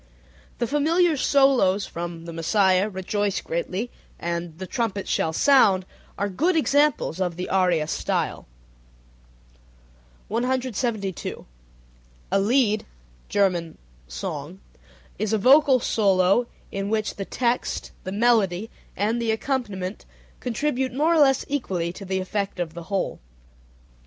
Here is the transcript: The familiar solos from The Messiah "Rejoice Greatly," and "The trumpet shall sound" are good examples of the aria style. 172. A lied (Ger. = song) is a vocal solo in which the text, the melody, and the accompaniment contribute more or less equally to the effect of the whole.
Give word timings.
The 0.57 0.65
familiar 0.65 1.15
solos 1.15 1.85
from 1.85 2.25
The 2.25 2.33
Messiah 2.33 2.89
"Rejoice 2.89 3.39
Greatly," 3.39 3.91
and 4.17 4.57
"The 4.57 4.65
trumpet 4.65 5.07
shall 5.07 5.31
sound" 5.31 5.85
are 6.17 6.27
good 6.27 6.55
examples 6.55 7.21
of 7.21 7.35
the 7.35 7.47
aria 7.49 7.85
style. 7.85 8.47
172. 10.27 11.45
A 12.31 12.39
lied 12.39 12.85
(Ger. 13.29 13.73
= 13.89 14.07
song) 14.07 14.59
is 15.19 15.33
a 15.33 15.37
vocal 15.37 15.79
solo 15.79 16.47
in 16.71 16.89
which 16.89 17.17
the 17.17 17.23
text, 17.25 17.91
the 18.03 18.11
melody, 18.11 18.71
and 18.97 19.21
the 19.21 19.29
accompaniment 19.29 20.05
contribute 20.39 20.95
more 20.95 21.13
or 21.13 21.19
less 21.19 21.45
equally 21.47 21.93
to 21.93 22.05
the 22.05 22.19
effect 22.19 22.59
of 22.59 22.73
the 22.73 22.83
whole. 22.89 23.19